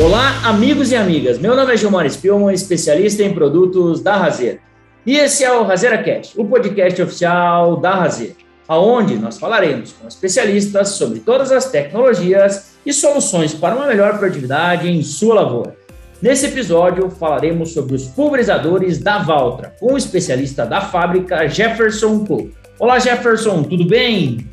Olá, 0.00 0.42
amigos 0.44 0.92
e 0.92 0.96
amigas. 0.96 1.40
Meu 1.40 1.56
nome 1.56 1.74
é 1.74 1.76
Gilmar 1.76 2.08
Spielman, 2.08 2.54
especialista 2.54 3.24
em 3.24 3.34
produtos 3.34 4.00
da 4.00 4.16
Razer. 4.16 4.60
E 5.04 5.16
esse 5.16 5.42
é 5.42 5.52
o 5.52 5.64
Razer 5.64 6.04
Cast, 6.04 6.40
o 6.40 6.44
podcast 6.44 7.02
oficial 7.02 7.76
da 7.78 7.96
Razer, 7.96 8.36
aonde 8.68 9.16
nós 9.16 9.40
falaremos 9.40 9.92
com 9.92 10.06
especialistas 10.06 10.90
sobre 10.90 11.18
todas 11.18 11.50
as 11.50 11.68
tecnologias 11.72 12.76
e 12.86 12.92
soluções 12.92 13.52
para 13.52 13.74
uma 13.74 13.88
melhor 13.88 14.16
produtividade 14.18 14.88
em 14.88 15.02
sua 15.02 15.34
lavoura. 15.34 15.76
Nesse 16.22 16.46
episódio, 16.46 17.10
falaremos 17.10 17.72
sobre 17.72 17.96
os 17.96 18.04
pulverizadores 18.04 18.98
da 18.98 19.18
Valtra, 19.18 19.74
com 19.80 19.94
o 19.94 19.98
especialista 19.98 20.64
da 20.64 20.80
fábrica, 20.80 21.48
Jefferson 21.48 22.24
Cook. 22.24 22.52
Olá, 22.78 23.00
Jefferson, 23.00 23.64
tudo 23.64 23.84
bem? 23.84 24.46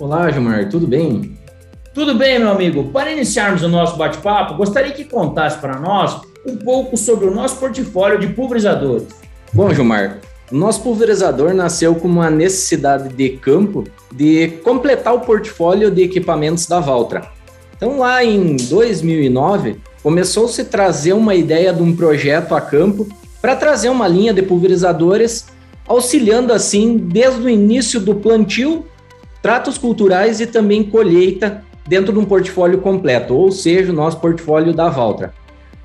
Olá, 0.00 0.28
Gilmar, 0.28 0.68
tudo 0.68 0.88
bem? 0.88 1.40
Tudo 1.94 2.14
bem, 2.14 2.38
meu 2.38 2.50
amigo. 2.50 2.84
Para 2.84 3.12
iniciarmos 3.12 3.62
o 3.62 3.68
nosso 3.68 3.98
bate-papo, 3.98 4.54
gostaria 4.54 4.92
que 4.92 5.04
contasse 5.04 5.58
para 5.58 5.78
nós 5.78 6.22
um 6.46 6.56
pouco 6.56 6.96
sobre 6.96 7.26
o 7.26 7.34
nosso 7.34 7.56
portfólio 7.56 8.18
de 8.18 8.28
pulverizadores. 8.28 9.08
Bom, 9.52 9.72
Gilmar, 9.74 10.18
nosso 10.50 10.82
pulverizador 10.82 11.52
nasceu 11.52 11.94
com 11.94 12.08
uma 12.08 12.30
necessidade 12.30 13.10
de 13.10 13.30
campo 13.36 13.84
de 14.10 14.48
completar 14.64 15.14
o 15.14 15.20
portfólio 15.20 15.90
de 15.90 16.02
equipamentos 16.02 16.66
da 16.66 16.80
Valtra. 16.80 17.30
Então, 17.76 17.98
lá 17.98 18.24
em 18.24 18.56
2009, 18.56 19.76
começou-se 20.02 20.62
a 20.62 20.64
trazer 20.64 21.12
uma 21.12 21.34
ideia 21.34 21.74
de 21.74 21.82
um 21.82 21.94
projeto 21.94 22.54
a 22.54 22.60
campo 22.62 23.06
para 23.42 23.54
trazer 23.54 23.90
uma 23.90 24.08
linha 24.08 24.32
de 24.32 24.40
pulverizadores, 24.40 25.44
auxiliando 25.86 26.54
assim 26.54 26.96
desde 26.96 27.42
o 27.42 27.50
início 27.50 28.00
do 28.00 28.14
plantio, 28.14 28.86
tratos 29.42 29.76
culturais 29.76 30.40
e 30.40 30.46
também 30.46 30.82
colheita 30.82 31.62
dentro 31.86 32.12
de 32.12 32.18
um 32.18 32.24
portfólio 32.24 32.78
completo, 32.78 33.34
ou 33.34 33.50
seja, 33.50 33.92
o 33.92 33.94
nosso 33.94 34.18
portfólio 34.20 34.72
da 34.72 34.88
Valtra. 34.88 35.32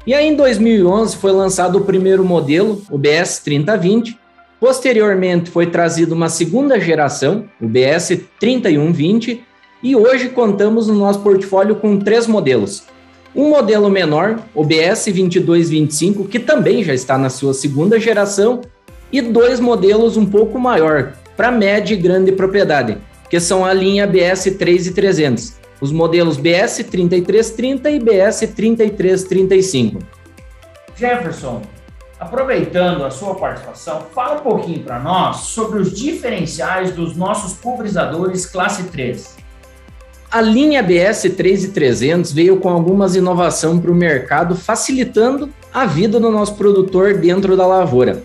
E 0.05 0.13
aí 0.13 0.27
em 0.27 0.35
2011 0.35 1.17
foi 1.17 1.31
lançado 1.31 1.77
o 1.77 1.81
primeiro 1.81 2.23
modelo, 2.23 2.81
o 2.89 2.97
BS 2.97 3.39
3020. 3.43 4.17
Posteriormente 4.59 5.51
foi 5.51 5.67
trazido 5.67 6.15
uma 6.15 6.29
segunda 6.29 6.79
geração, 6.79 7.45
o 7.61 7.67
BS 7.67 8.21
3120, 8.39 9.43
e 9.83 9.95
hoje 9.95 10.29
contamos 10.29 10.87
no 10.87 10.95
nosso 10.95 11.19
portfólio 11.19 11.75
com 11.75 11.99
três 11.99 12.25
modelos. 12.25 12.83
Um 13.35 13.49
modelo 13.49 13.89
menor, 13.89 14.39
o 14.55 14.63
BS 14.63 15.05
2225, 15.05 16.25
que 16.25 16.39
também 16.39 16.83
já 16.83 16.93
está 16.93 17.17
na 17.17 17.29
sua 17.29 17.53
segunda 17.53 17.99
geração, 17.99 18.61
e 19.11 19.21
dois 19.21 19.59
modelos 19.59 20.17
um 20.17 20.25
pouco 20.25 20.57
maior, 20.57 21.13
para 21.35 21.51
média 21.51 21.93
e 21.93 21.97
grande 21.97 22.31
propriedade, 22.31 22.97
que 23.29 23.39
são 23.39 23.63
a 23.63 23.73
linha 23.73 24.07
BS 24.07 24.55
3300, 24.57 25.53
os 25.79 25.91
modelos 25.91 26.37
BS 26.37 26.83
3330 26.83 27.89
e 27.89 27.99
BS 27.99 28.47
3335. 28.55 29.99
Jefferson, 30.95 31.61
aproveitando 32.19 33.03
a 33.03 33.11
sua 33.11 33.35
participação, 33.35 34.01
fala 34.13 34.39
um 34.39 34.43
pouquinho 34.43 34.83
para 34.83 34.99
nós 34.99 35.37
sobre 35.37 35.79
os 35.79 35.93
diferenciais 35.93 36.91
dos 36.91 37.15
nossos 37.15 37.53
pulverizadores 37.53 38.45
classe 38.45 38.83
3. 38.85 39.37
A 40.29 40.41
linha 40.41 40.83
BS 40.83 41.29
3300 41.29 42.33
veio 42.33 42.57
com 42.57 42.67
algumas 42.69 43.15
inovações 43.15 43.79
para 43.79 43.91
o 43.91 43.95
mercado, 43.95 44.55
facilitando 44.55 45.49
a 45.73 45.85
vida 45.85 46.19
do 46.19 46.29
nosso 46.29 46.55
produtor 46.55 47.17
dentro 47.17 47.55
da 47.55 47.65
lavoura. 47.65 48.23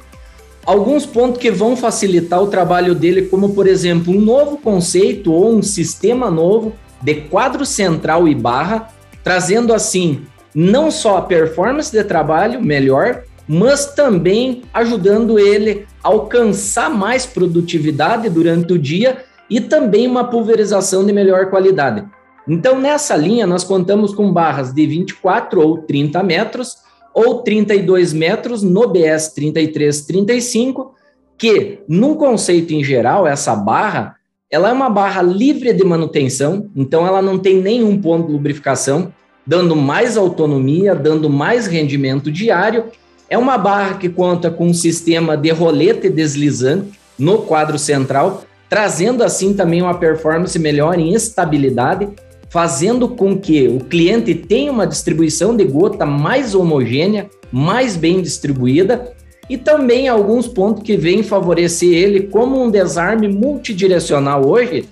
Alguns 0.64 1.05
pontos 1.05 1.41
que 1.41 1.50
vão 1.50 1.77
facilitar 1.77 2.42
o 2.42 2.47
trabalho 2.47 2.94
dele, 2.94 3.22
como 3.22 3.55
por 3.55 3.66
exemplo, 3.66 4.12
um 4.12 4.20
novo 4.20 4.59
conceito 4.59 5.33
ou 5.33 5.55
um 5.55 5.62
sistema 5.62 6.31
novo 6.31 6.72
de 7.03 7.14
quadro 7.14 7.67
central 7.67 8.28
e 8.28 8.34
barra, 8.34 8.89
trazendo 9.22 9.75
assim 9.75 10.25
não 10.55 10.91
só 10.91 11.19
a 11.19 11.22
performance 11.22 11.91
de 11.91 12.05
trabalho 12.05 12.62
melhor, 12.62 13.25
mas 13.49 13.94
também 13.94 14.62
ajudando 14.72 15.38
ele 15.38 15.87
a 16.03 16.09
alcançar 16.09 16.91
mais 16.91 17.27
produtividade 17.27 18.28
durante 18.28 18.72
o 18.72 18.78
dia 18.78 19.25
e 19.49 19.60
também 19.60 20.06
uma 20.06 20.25
pulverização 20.25 21.04
de 21.04 21.12
melhor 21.12 21.50
qualidade. 21.50 22.06
Então, 22.47 22.81
nessa 22.81 23.16
linha, 23.16 23.47
nós 23.47 23.65
contamos 23.65 24.15
com 24.15 24.32
barras 24.32 24.72
de 24.72 24.87
24 24.87 25.60
ou 25.60 25.78
30 25.78 26.22
metros 26.22 26.77
ou 27.15 27.43
32 27.43 28.12
metros 28.12 28.62
no 28.62 28.88
BS 28.88 29.34
3335, 29.34 30.94
que, 31.37 31.81
num 31.88 32.15
conceito 32.15 32.72
em 32.72 32.82
geral, 32.82 33.27
essa 33.27 33.54
barra, 33.54 34.16
ela 34.53 34.69
é 34.69 34.73
uma 34.73 34.91
barra 34.91 35.23
livre 35.23 35.73
de 35.73 35.83
manutenção, 35.83 36.69
então 36.77 37.07
ela 37.07 37.23
não 37.23 37.39
tem 37.39 37.57
nenhum 37.57 37.99
ponto 37.99 38.27
de 38.27 38.33
lubrificação, 38.35 39.11
dando 39.47 39.75
mais 39.75 40.19
autonomia, 40.19 40.95
dando 40.95 41.31
mais 41.31 41.67
rendimento 41.67 42.31
diário. 42.31 42.85
É 43.31 43.39
uma 43.39 43.57
barra 43.57 43.95
que 43.95 44.11
conta 44.11 44.51
com 44.51 44.67
um 44.67 44.75
sistema 44.75 45.39
de 45.39 45.49
rolete 45.49 46.11
deslizante 46.11 46.91
no 47.19 47.39
quadro 47.39 47.79
central, 47.79 48.45
trazendo 48.69 49.25
assim 49.25 49.55
também 49.55 49.81
uma 49.81 49.95
performance 49.95 50.59
melhor 50.59 50.99
em 50.99 51.15
estabilidade, 51.15 52.11
fazendo 52.51 53.09
com 53.09 53.39
que 53.39 53.69
o 53.69 53.81
cliente 53.81 54.34
tenha 54.34 54.71
uma 54.71 54.87
distribuição 54.87 55.57
de 55.57 55.65
gota 55.65 56.05
mais 56.05 56.55
homogênea, 56.55 57.31
mais 57.51 57.97
bem 57.97 58.21
distribuída 58.21 59.15
e 59.53 59.59
também 59.59 60.09
alguns 60.09 60.49
pontos 60.49 60.83
que 60.83 60.97
vêm 60.97 61.23
favorecer 61.23 61.93
ele 61.93 62.23
como 62.23 62.59
um 62.59 62.71
desarme 62.71 63.29
multidirecional 63.29 64.49
hoje 64.49 64.89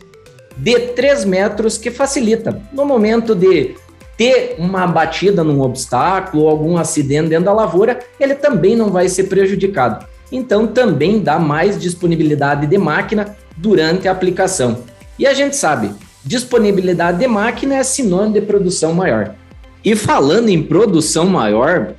de 0.54 0.78
3 0.78 1.25
metros 1.25 1.78
que 1.78 1.91
facilita 1.91 2.60
no 2.71 2.84
momento 2.84 3.34
de 3.34 3.75
ter 4.19 4.56
uma 4.59 4.87
batida 4.87 5.43
num 5.43 5.62
obstáculo 5.62 6.43
ou 6.43 6.50
algum 6.50 6.76
acidente 6.76 7.31
dentro 7.31 7.47
da 7.47 7.54
lavoura, 7.54 8.00
ele 8.21 8.34
também 8.34 8.76
não 8.76 8.91
vai 8.91 9.09
ser 9.09 9.25
prejudicado. 9.25 10.04
Então 10.31 10.66
também 10.66 11.21
dá 11.21 11.38
mais 11.38 11.81
disponibilidade 11.81 12.66
de 12.66 12.77
máquina 12.77 13.34
durante 13.56 14.09
a 14.09 14.12
aplicação. 14.12 14.81
E 15.19 15.27
a 15.27 15.32
gente 15.32 15.56
sabe, 15.56 15.91
disponibilidade 16.22 17.19
de 17.19 17.27
máquina 17.27 17.77
é 17.77 17.82
sinônimo 17.82 18.34
de 18.34 18.42
produção 18.42 18.92
maior. 18.92 19.34
E 19.82 19.97
falando 19.97 20.50
em 20.50 20.62
produção 20.62 21.25
maior, 21.25 21.94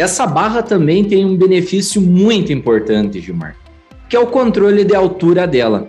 essa 0.00 0.26
barra 0.26 0.62
também 0.62 1.04
tem 1.04 1.26
um 1.26 1.36
benefício 1.36 2.00
muito 2.00 2.52
importante, 2.52 3.20
Gilmar, 3.20 3.54
que 4.08 4.16
é 4.16 4.18
o 4.18 4.26
controle 4.26 4.82
de 4.82 4.94
altura 4.94 5.46
dela. 5.46 5.88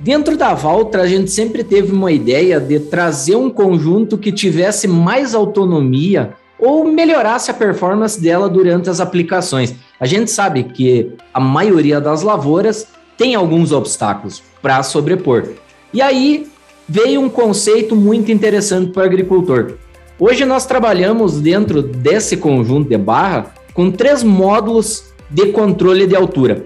Dentro 0.00 0.34
da 0.34 0.54
Valtra, 0.54 1.02
a 1.02 1.06
gente 1.06 1.30
sempre 1.30 1.62
teve 1.62 1.92
uma 1.92 2.10
ideia 2.10 2.58
de 2.58 2.80
trazer 2.80 3.36
um 3.36 3.50
conjunto 3.50 4.16
que 4.16 4.32
tivesse 4.32 4.88
mais 4.88 5.34
autonomia 5.34 6.34
ou 6.58 6.84
melhorasse 6.84 7.50
a 7.50 7.54
performance 7.54 8.18
dela 8.18 8.48
durante 8.48 8.88
as 8.88 8.98
aplicações. 8.98 9.74
A 10.00 10.06
gente 10.06 10.30
sabe 10.30 10.64
que 10.64 11.12
a 11.34 11.38
maioria 11.38 12.00
das 12.00 12.22
lavouras 12.22 12.86
tem 13.16 13.34
alguns 13.34 13.72
obstáculos 13.72 14.42
para 14.62 14.82
sobrepor. 14.82 15.48
E 15.92 16.00
aí 16.00 16.46
veio 16.88 17.20
um 17.20 17.28
conceito 17.28 17.94
muito 17.94 18.32
interessante 18.32 18.90
para 18.92 19.02
o 19.02 19.06
agricultor. 19.06 19.74
Hoje 20.20 20.44
nós 20.44 20.66
trabalhamos 20.66 21.40
dentro 21.40 21.80
desse 21.80 22.36
conjunto 22.36 22.88
de 22.88 22.98
barra 22.98 23.54
com 23.72 23.88
três 23.88 24.24
módulos 24.24 25.12
de 25.30 25.52
controle 25.52 26.08
de 26.08 26.16
altura. 26.16 26.64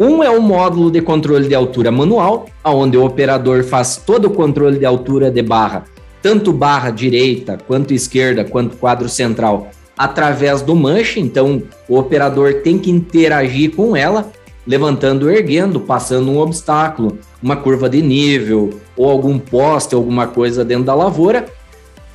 Um 0.00 0.22
é 0.22 0.30
o 0.30 0.40
módulo 0.40 0.90
de 0.90 1.02
controle 1.02 1.46
de 1.46 1.54
altura 1.54 1.92
manual, 1.92 2.46
onde 2.64 2.96
o 2.96 3.04
operador 3.04 3.62
faz 3.64 3.98
todo 3.98 4.28
o 4.28 4.30
controle 4.30 4.78
de 4.78 4.86
altura 4.86 5.30
de 5.30 5.42
barra, 5.42 5.84
tanto 6.22 6.54
barra 6.54 6.90
direita, 6.90 7.58
quanto 7.66 7.92
esquerda, 7.92 8.44
quanto 8.44 8.78
quadro 8.78 9.10
central, 9.10 9.68
através 9.96 10.62
do 10.62 10.74
manche. 10.74 11.20
Então, 11.20 11.62
o 11.86 11.98
operador 11.98 12.62
tem 12.62 12.78
que 12.78 12.90
interagir 12.90 13.76
com 13.76 13.94
ela 13.94 14.32
levantando, 14.66 15.30
erguendo, 15.30 15.80
passando 15.80 16.30
um 16.30 16.38
obstáculo, 16.38 17.18
uma 17.42 17.56
curva 17.56 17.88
de 17.88 18.02
nível 18.02 18.70
ou 18.96 19.08
algum 19.08 19.38
poste, 19.38 19.94
alguma 19.94 20.26
coisa 20.26 20.64
dentro 20.64 20.84
da 20.84 20.94
lavoura. 20.94 21.46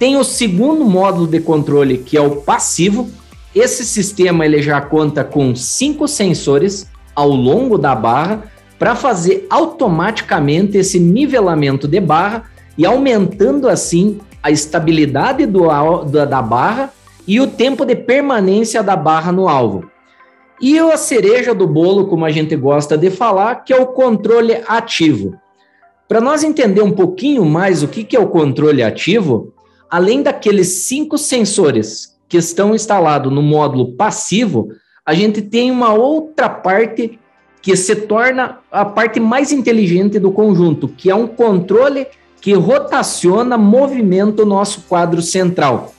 Tem 0.02 0.18
o 0.18 0.24
segundo 0.24 0.84
módulo 0.84 1.28
de 1.28 1.40
controle, 1.40 2.00
que 2.00 2.18
é 2.18 2.22
o 2.22 2.38
passivo. 2.38 3.08
Esse 3.54 3.86
sistema 3.86 4.44
ele 4.44 4.60
já 4.60 4.82
conta 4.82 5.24
com 5.24 5.56
cinco 5.56 6.08
sensores 6.08 6.90
ao 7.14 7.30
longo 7.30 7.78
da 7.78 7.94
barra 7.94 8.52
para 8.80 8.96
fazer 8.96 9.46
automaticamente 9.48 10.76
esse 10.76 11.00
nivelamento 11.00 11.88
de 11.88 12.00
barra 12.00 12.46
e 12.76 12.84
aumentando 12.84 13.70
assim 13.70 14.20
a 14.42 14.50
estabilidade 14.50 15.46
do, 15.46 15.68
da 16.26 16.42
barra 16.42 16.92
e 17.28 17.40
o 17.40 17.46
tempo 17.46 17.86
de 17.86 17.96
permanência 17.96 18.82
da 18.82 18.96
barra 18.96 19.32
no 19.32 19.48
alvo. 19.48 19.88
E 20.60 20.80
a 20.80 20.98
cereja 20.98 21.54
do 21.54 21.68
bolo, 21.68 22.08
como 22.08 22.26
a 22.26 22.32
gente 22.32 22.56
gosta 22.56 22.98
de 22.98 23.12
falar, 23.12 23.64
que 23.64 23.72
é 23.72 23.80
o 23.80 23.86
controle 23.86 24.64
ativo. 24.68 25.36
Para 26.08 26.20
nós 26.20 26.44
entender 26.44 26.82
um 26.82 26.92
pouquinho 26.92 27.46
mais 27.46 27.84
o 27.84 27.88
que, 27.88 28.04
que 28.04 28.16
é 28.16 28.20
o 28.20 28.30
controle 28.30 28.82
ativo, 28.82 29.54
além 29.92 30.24
daqueles 30.24 30.70
cinco 30.86 31.18
sensores 31.18 32.18
que 32.30 32.38
estão 32.38 32.74
instalados 32.74 33.32
no 33.32 33.42
módulo 33.42 33.92
passivo, 33.92 34.70
a 35.06 35.14
gente 35.14 35.42
tem 35.42 35.70
uma 35.70 35.94
outra 35.94 36.48
parte 36.48 37.20
que 37.62 37.76
se 37.76 37.94
torna 37.96 38.60
a 38.72 38.86
parte 38.86 39.20
mais 39.20 39.52
inteligente 39.52 40.18
do 40.18 40.32
conjunto, 40.32 40.88
que 40.88 41.10
é 41.10 41.16
um 41.16 41.28
controle 41.28 42.08
que 42.40 42.54
rotaciona, 42.54 43.58
movimenta 43.58 44.44
o 44.44 44.46
nosso 44.46 44.86
quadro 44.88 45.22
central. 45.22 45.94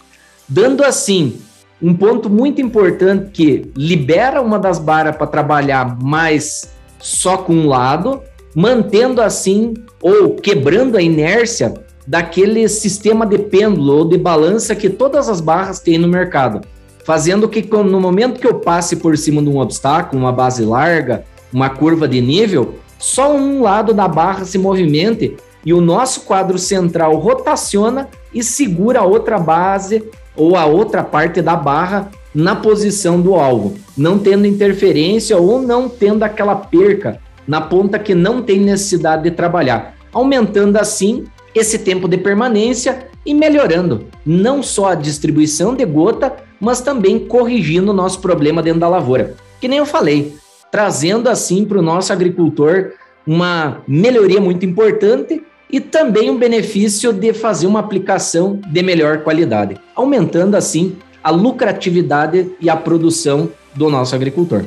dando 0.48 0.82
assim 0.82 1.40
um 1.80 1.94
ponto 1.94 2.30
muito 2.30 2.60
importante 2.60 3.30
que 3.32 3.70
libera 3.76 4.40
uma 4.40 4.58
das 4.58 4.78
barras 4.78 5.16
para 5.16 5.26
trabalhar 5.26 5.98
mais 6.00 6.72
só 6.98 7.36
com 7.36 7.52
um 7.52 7.68
lado, 7.68 8.22
mantendo 8.54 9.20
assim 9.20 9.74
ou 10.00 10.36
quebrando 10.36 10.96
a 10.96 11.02
inércia 11.02 11.74
daquele 12.06 12.68
sistema 12.68 13.24
de 13.26 13.38
pêndulo 13.38 13.98
ou 13.98 14.04
de 14.04 14.18
balança 14.18 14.74
que 14.74 14.90
todas 14.90 15.28
as 15.28 15.40
barras 15.40 15.80
têm 15.80 15.98
no 15.98 16.08
mercado, 16.08 16.60
fazendo 17.04 17.48
que 17.48 17.62
no 17.62 18.00
momento 18.00 18.40
que 18.40 18.46
eu 18.46 18.54
passe 18.54 18.96
por 18.96 19.16
cima 19.16 19.42
de 19.42 19.48
um 19.48 19.58
obstáculo, 19.58 20.20
uma 20.20 20.32
base 20.32 20.64
larga, 20.64 21.24
uma 21.52 21.70
curva 21.70 22.08
de 22.08 22.20
nível, 22.20 22.76
só 22.98 23.34
um 23.34 23.62
lado 23.62 23.92
da 23.92 24.08
barra 24.08 24.44
se 24.44 24.58
movimente 24.58 25.36
e 25.64 25.72
o 25.72 25.80
nosso 25.80 26.22
quadro 26.22 26.58
central 26.58 27.16
rotaciona 27.16 28.08
e 28.34 28.42
segura 28.42 29.00
a 29.00 29.04
outra 29.04 29.38
base 29.38 30.02
ou 30.36 30.56
a 30.56 30.64
outra 30.64 31.02
parte 31.04 31.42
da 31.42 31.54
barra 31.54 32.10
na 32.34 32.56
posição 32.56 33.20
do 33.20 33.34
alvo, 33.34 33.74
não 33.96 34.18
tendo 34.18 34.46
interferência 34.46 35.36
ou 35.36 35.60
não 35.60 35.88
tendo 35.88 36.22
aquela 36.22 36.54
perca 36.54 37.20
na 37.46 37.60
ponta 37.60 37.98
que 37.98 38.14
não 38.14 38.42
tem 38.42 38.58
necessidade 38.58 39.24
de 39.24 39.30
trabalhar, 39.32 39.94
aumentando 40.12 40.78
assim 40.78 41.24
esse 41.54 41.78
tempo 41.78 42.08
de 42.08 42.16
permanência 42.16 43.08
e 43.24 43.34
melhorando 43.34 44.06
não 44.24 44.62
só 44.62 44.88
a 44.88 44.94
distribuição 44.94 45.74
de 45.74 45.84
gota, 45.84 46.34
mas 46.60 46.80
também 46.80 47.18
corrigindo 47.18 47.90
o 47.90 47.94
nosso 47.94 48.20
problema 48.20 48.62
dentro 48.62 48.80
da 48.80 48.88
lavoura. 48.88 49.34
Que 49.60 49.68
nem 49.68 49.78
eu 49.78 49.86
falei, 49.86 50.34
trazendo 50.70 51.28
assim 51.28 51.64
para 51.64 51.78
o 51.78 51.82
nosso 51.82 52.12
agricultor 52.12 52.92
uma 53.26 53.82
melhoria 53.86 54.40
muito 54.40 54.66
importante 54.66 55.42
e 55.70 55.80
também 55.80 56.30
um 56.30 56.36
benefício 56.36 57.12
de 57.12 57.32
fazer 57.32 57.66
uma 57.66 57.80
aplicação 57.80 58.60
de 58.66 58.82
melhor 58.82 59.22
qualidade, 59.22 59.80
aumentando 59.94 60.56
assim 60.56 60.96
a 61.22 61.30
lucratividade 61.30 62.50
e 62.60 62.68
a 62.68 62.76
produção 62.76 63.48
do 63.74 63.88
nosso 63.88 64.14
agricultor. 64.14 64.64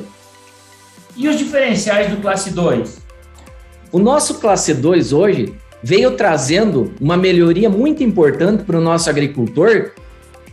E 1.16 1.28
os 1.28 1.38
diferenciais 1.38 2.10
do 2.10 2.16
classe 2.16 2.50
2? 2.50 2.98
O 3.92 3.98
nosso 3.98 4.34
classe 4.34 4.74
2 4.74 5.12
hoje 5.12 5.54
veio 5.86 6.16
trazendo 6.16 6.92
uma 7.00 7.16
melhoria 7.16 7.70
muito 7.70 8.02
importante 8.02 8.64
para 8.64 8.76
o 8.76 8.80
nosso 8.80 9.08
agricultor, 9.08 9.92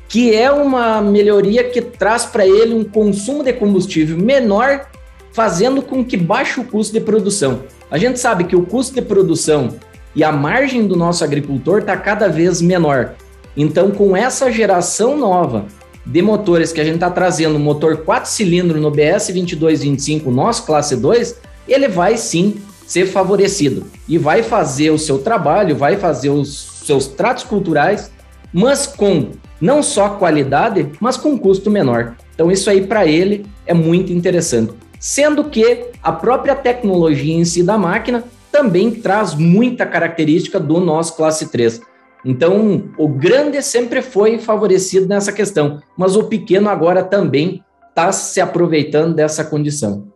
que 0.07 0.31
é 0.31 0.51
uma 0.51 1.01
melhoria 1.01 1.63
que 1.63 1.81
traz 1.81 2.24
para 2.24 2.45
ele 2.45 2.75
um 2.75 2.83
consumo 2.83 3.44
de 3.44 3.51
combustível 3.51 4.15
menor, 4.15 4.91
fazendo 5.31 5.81
com 5.81 6.06
que 6.06 6.15
baixe 6.15 6.59
o 6.59 6.63
custo 6.63 6.94
de 6.94 7.00
produção. 7.00 7.63
A 7.89 7.97
gente 7.97 8.19
sabe 8.19 8.44
que 8.44 8.56
o 8.56 8.63
custo 8.63 8.94
de 8.94 9.01
produção 9.01 9.74
e 10.15 10.24
a 10.24 10.31
margem 10.31 10.85
do 10.85 10.95
nosso 10.95 11.24
agricultor 11.24 11.80
está 11.80 11.97
cada 11.97 12.27
vez 12.27 12.62
menor. 12.62 13.15
Então, 13.57 13.89
com 13.89 14.15
essa 14.15 14.51
geração 14.51 15.18
nova 15.18 15.65
de 16.06 16.21
motores 16.21 16.71
que 16.71 16.80
a 16.80 16.83
gente 16.83 16.95
está 16.95 17.09
trazendo, 17.09 17.57
motor 17.57 17.97
4 17.97 18.30
cilindros 18.30 18.80
no 18.80 18.91
BS 18.91 19.33
2225, 19.33 20.30
nosso 20.30 20.63
classe 20.63 20.95
2, 20.95 21.39
ele 21.68 21.88
vai 21.88 22.18
sim 22.18 22.62
ser 22.85 23.06
favorecido 23.06 23.85
e 24.07 24.18
vai 24.18 24.44
fazer 24.44 24.91
o 24.91 25.00
seu 25.00 25.19
trabalho, 25.19 25.75
vai 25.75 25.97
fazer 25.97 26.30
os 26.30 26.81
seus 26.85 27.07
tratos 27.07 27.44
culturais, 27.44 28.12
mas 28.51 28.85
com 28.85 29.31
não 29.59 29.81
só 29.81 30.09
qualidade, 30.09 30.91
mas 31.00 31.18
com 31.18 31.38
custo 31.38 31.71
menor. 31.71 32.15
Então, 32.35 32.51
isso 32.51 32.69
aí 32.69 32.85
para 32.85 33.06
ele 33.06 33.45
é 33.65 33.74
muito 33.74 34.12
interessante. 34.12 34.74
Sendo 35.00 35.45
que 35.45 35.85
a 36.01 36.12
própria 36.12 36.56
tecnologia 36.56 37.33
em 37.33 37.45
si 37.45 37.63
da 37.63 37.77
máquina 37.77 38.24
também 38.51 38.91
traz 38.91 39.33
muita 39.33 39.85
característica 39.85 40.59
do 40.59 40.80
nosso 40.80 41.15
classe 41.15 41.50
3. 41.50 41.81
Então, 42.25 42.89
o 42.97 43.07
grande 43.07 43.62
sempre 43.62 44.01
foi 44.01 44.38
favorecido 44.38 45.07
nessa 45.07 45.31
questão, 45.31 45.81
mas 45.97 46.15
o 46.15 46.24
pequeno 46.24 46.69
agora 46.69 47.03
também 47.03 47.63
está 47.89 48.12
se 48.12 48.39
aproveitando 48.39 49.13
dessa 49.13 49.44
condição. 49.44 50.12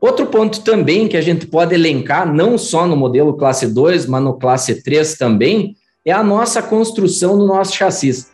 Outro 0.00 0.26
ponto 0.26 0.62
também 0.62 1.06
que 1.06 1.16
a 1.16 1.20
gente 1.20 1.46
pode 1.46 1.74
elencar, 1.74 2.32
não 2.32 2.56
só 2.56 2.86
no 2.86 2.96
modelo 2.96 3.34
classe 3.34 3.66
2, 3.66 4.06
mas 4.06 4.22
no 4.22 4.34
classe 4.34 4.82
3 4.82 5.14
também, 5.18 5.76
é 6.04 6.10
a 6.10 6.22
nossa 6.22 6.62
construção 6.62 7.36
do 7.36 7.46
nosso 7.46 7.76
chassi. 7.76 8.24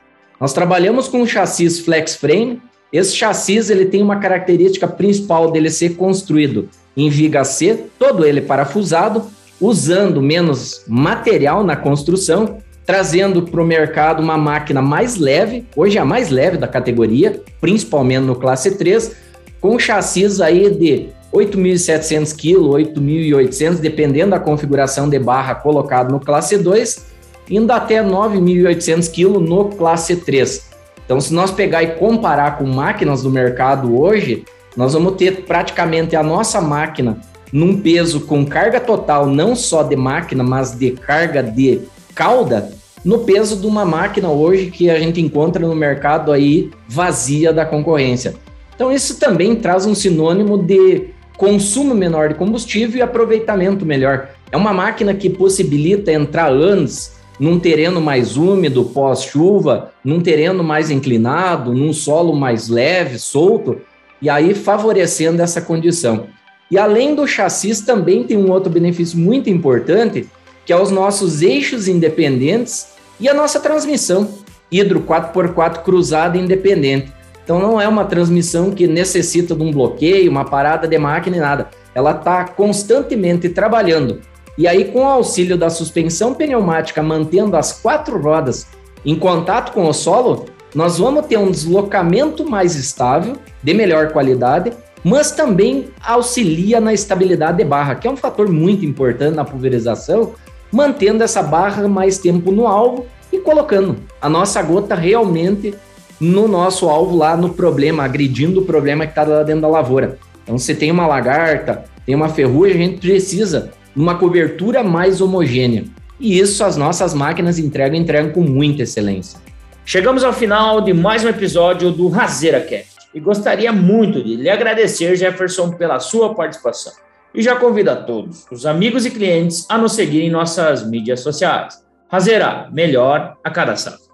Nós 0.40 0.52
trabalhamos 0.52 1.08
com 1.08 1.22
um 1.22 1.26
chassi 1.26 1.68
flex 1.82 2.14
frame. 2.14 2.62
Esse 2.92 3.16
chassi 3.16 3.56
ele 3.70 3.86
tem 3.86 4.00
uma 4.00 4.20
característica 4.20 4.86
principal 4.86 5.50
dele 5.50 5.68
ser 5.68 5.96
construído 5.96 6.68
em 6.96 7.10
viga 7.10 7.42
C, 7.42 7.86
todo 7.98 8.24
ele 8.24 8.40
parafusado, 8.40 9.24
usando 9.60 10.22
menos 10.22 10.84
material 10.86 11.64
na 11.64 11.74
construção, 11.74 12.58
trazendo 12.86 13.42
para 13.42 13.60
o 13.60 13.66
mercado 13.66 14.22
uma 14.22 14.38
máquina 14.38 14.80
mais 14.80 15.16
leve, 15.16 15.66
hoje 15.74 15.98
é 15.98 16.00
a 16.00 16.04
mais 16.04 16.30
leve 16.30 16.56
da 16.56 16.68
categoria, 16.68 17.42
principalmente 17.60 18.22
no 18.22 18.36
classe 18.36 18.76
3, 18.76 19.16
com 19.60 19.78
chassis 19.78 20.40
aí 20.40 20.70
de 20.70 21.08
8.700 21.32 22.34
kg, 22.34 22.92
8.800, 22.94 23.78
dependendo 23.78 24.30
da 24.30 24.40
configuração 24.40 25.08
de 25.08 25.18
barra 25.18 25.54
colocado 25.54 26.10
no 26.10 26.20
classe 26.20 26.56
2, 26.58 27.06
indo 27.50 27.70
até 27.72 28.02
9.800 28.02 29.10
kg 29.10 29.38
no 29.38 29.66
classe 29.70 30.16
3. 30.16 30.66
Então, 31.04 31.20
se 31.20 31.32
nós 31.32 31.50
pegar 31.50 31.82
e 31.82 31.94
comparar 31.94 32.58
com 32.58 32.64
máquinas 32.64 33.22
do 33.22 33.30
mercado 33.30 34.00
hoje, 34.00 34.44
nós 34.76 34.92
vamos 34.92 35.14
ter 35.14 35.44
praticamente 35.44 36.16
a 36.16 36.22
nossa 36.22 36.60
máquina 36.60 37.18
num 37.52 37.80
peso 37.80 38.20
com 38.22 38.44
carga 38.44 38.80
total, 38.80 39.26
não 39.26 39.54
só 39.54 39.82
de 39.82 39.94
máquina, 39.96 40.42
mas 40.42 40.72
de 40.72 40.90
carga 40.90 41.42
de 41.42 41.80
cauda, 42.14 42.70
no 43.04 43.20
peso 43.20 43.56
de 43.56 43.66
uma 43.66 43.84
máquina 43.84 44.30
hoje 44.30 44.70
que 44.70 44.90
a 44.90 44.98
gente 44.98 45.20
encontra 45.20 45.64
no 45.64 45.76
mercado 45.76 46.32
aí 46.32 46.70
vazia 46.88 47.52
da 47.52 47.64
concorrência. 47.64 48.34
Então 48.74 48.90
isso 48.90 49.18
também 49.18 49.54
traz 49.54 49.86
um 49.86 49.94
sinônimo 49.94 50.58
de 50.58 51.14
consumo 51.36 51.94
menor 51.94 52.28
de 52.28 52.34
combustível 52.34 52.98
e 52.98 53.02
aproveitamento 53.02 53.84
melhor. 53.84 54.30
É 54.50 54.56
uma 54.56 54.72
máquina 54.72 55.14
que 55.14 55.28
possibilita 55.28 56.12
entrar 56.12 56.48
anos 56.48 57.12
num 57.38 57.58
terreno 57.58 58.00
mais 58.00 58.36
úmido 58.36 58.84
pós-chuva, 58.84 59.92
num 60.02 60.20
terreno 60.20 60.64
mais 60.64 60.90
inclinado, 60.90 61.74
num 61.74 61.92
solo 61.92 62.34
mais 62.34 62.68
leve, 62.68 63.18
solto, 63.18 63.80
e 64.22 64.30
aí 64.30 64.54
favorecendo 64.54 65.42
essa 65.42 65.60
condição. 65.60 66.26
E 66.70 66.78
além 66.78 67.14
do 67.14 67.26
chassi, 67.26 67.84
também 67.84 68.24
tem 68.24 68.36
um 68.36 68.50
outro 68.50 68.70
benefício 68.70 69.18
muito 69.18 69.50
importante, 69.50 70.26
que 70.64 70.72
é 70.72 70.80
os 70.80 70.90
nossos 70.90 71.42
eixos 71.42 71.86
independentes 71.86 72.88
e 73.20 73.28
a 73.28 73.34
nossa 73.34 73.60
transmissão 73.60 74.28
hidro 74.70 75.00
4x4 75.00 75.82
cruzada 75.82 76.36
independente. 76.36 77.12
Então 77.46 77.60
não 77.60 77.80
é 77.80 77.86
uma 77.86 78.04
transmissão 78.04 78.72
que 78.72 78.88
necessita 78.88 79.54
de 79.54 79.62
um 79.62 79.70
bloqueio, 79.70 80.28
uma 80.28 80.44
parada 80.44 80.88
de 80.88 80.98
máquina 80.98 81.36
e 81.36 81.40
nada. 81.40 81.68
Ela 81.94 82.10
está 82.10 82.44
constantemente 82.44 83.48
trabalhando. 83.48 84.20
E 84.58 84.66
aí, 84.66 84.86
com 84.86 85.02
o 85.02 85.08
auxílio 85.08 85.56
da 85.56 85.70
suspensão 85.70 86.34
pneumática, 86.34 87.00
mantendo 87.04 87.56
as 87.56 87.72
quatro 87.72 88.20
rodas 88.20 88.66
em 89.04 89.14
contato 89.14 89.72
com 89.72 89.88
o 89.88 89.92
solo, 89.92 90.46
nós 90.74 90.98
vamos 90.98 91.24
ter 91.26 91.36
um 91.36 91.48
deslocamento 91.48 92.44
mais 92.44 92.74
estável, 92.74 93.36
de 93.62 93.72
melhor 93.72 94.10
qualidade, 94.10 94.72
mas 95.04 95.30
também 95.30 95.90
auxilia 96.04 96.80
na 96.80 96.92
estabilidade 96.92 97.58
de 97.58 97.64
barra, 97.64 97.94
que 97.94 98.08
é 98.08 98.10
um 98.10 98.16
fator 98.16 98.50
muito 98.50 98.84
importante 98.84 99.36
na 99.36 99.44
pulverização, 99.44 100.32
mantendo 100.72 101.22
essa 101.22 101.44
barra 101.44 101.86
mais 101.86 102.18
tempo 102.18 102.50
no 102.50 102.66
alvo 102.66 103.06
e 103.32 103.38
colocando 103.38 103.98
a 104.20 104.28
nossa 104.28 104.60
gota 104.62 104.96
realmente 104.96 105.72
no 106.20 106.48
nosso 106.48 106.88
alvo 106.88 107.16
lá 107.16 107.36
no 107.36 107.50
problema, 107.50 108.04
agredindo 108.04 108.60
o 108.60 108.64
problema 108.64 109.04
que 109.04 109.12
está 109.12 109.24
lá 109.24 109.42
dentro 109.42 109.62
da 109.62 109.68
lavoura. 109.68 110.18
Então, 110.42 110.58
se 110.58 110.74
tem 110.74 110.90
uma 110.90 111.06
lagarta, 111.06 111.84
tem 112.04 112.14
uma 112.14 112.28
ferrugem, 112.28 112.76
a 112.76 112.86
gente 112.86 113.00
precisa 113.00 113.72
de 113.94 114.00
uma 114.00 114.16
cobertura 114.16 114.82
mais 114.82 115.20
homogênea. 115.20 115.84
E 116.18 116.38
isso 116.38 116.64
as 116.64 116.76
nossas 116.76 117.12
máquinas 117.12 117.58
entregam, 117.58 117.98
entregam 117.98 118.32
com 118.32 118.40
muita 118.40 118.84
excelência. 118.84 119.38
Chegamos 119.84 120.24
ao 120.24 120.32
final 120.32 120.80
de 120.80 120.92
mais 120.92 121.24
um 121.24 121.28
episódio 121.28 121.90
do 121.92 122.08
Razeira 122.08 122.60
Cast 122.60 122.96
e 123.14 123.20
gostaria 123.20 123.72
muito 123.72 124.22
de 124.22 124.36
lhe 124.36 124.48
agradecer, 124.48 125.16
Jefferson, 125.16 125.72
pela 125.72 126.00
sua 126.00 126.34
participação. 126.34 126.92
E 127.34 127.42
já 127.42 127.56
convido 127.56 127.90
a 127.90 127.96
todos, 127.96 128.46
os 128.50 128.64
amigos 128.64 129.04
e 129.04 129.10
clientes, 129.10 129.66
a 129.68 129.76
nos 129.76 129.92
seguir 129.92 130.22
em 130.22 130.30
nossas 130.30 130.88
mídias 130.88 131.20
sociais. 131.20 131.84
Razeira, 132.08 132.68
melhor 132.72 133.36
a 133.44 133.50
cada 133.50 133.76
sábado. 133.76 134.05